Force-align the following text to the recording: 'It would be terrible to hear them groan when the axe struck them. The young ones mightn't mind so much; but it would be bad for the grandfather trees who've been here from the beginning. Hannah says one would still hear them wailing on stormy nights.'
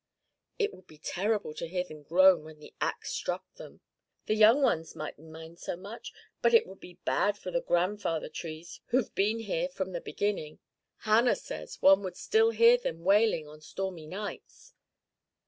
'It 0.57 0.73
would 0.73 0.87
be 0.87 0.97
terrible 0.97 1.53
to 1.53 1.67
hear 1.67 1.83
them 1.83 2.01
groan 2.01 2.43
when 2.43 2.57
the 2.57 2.73
axe 2.81 3.11
struck 3.13 3.45
them. 3.57 3.81
The 4.25 4.33
young 4.33 4.63
ones 4.63 4.95
mightn't 4.95 5.29
mind 5.29 5.59
so 5.59 5.75
much; 5.77 6.11
but 6.41 6.55
it 6.55 6.65
would 6.65 6.79
be 6.79 6.95
bad 7.05 7.37
for 7.37 7.51
the 7.51 7.61
grandfather 7.61 8.27
trees 8.27 8.79
who've 8.87 9.13
been 9.13 9.41
here 9.41 9.69
from 9.69 9.91
the 9.91 10.01
beginning. 10.01 10.57
Hannah 11.05 11.35
says 11.35 11.83
one 11.83 12.01
would 12.01 12.17
still 12.17 12.49
hear 12.49 12.77
them 12.79 13.03
wailing 13.03 13.47
on 13.47 13.61
stormy 13.61 14.07
nights.' 14.07 14.73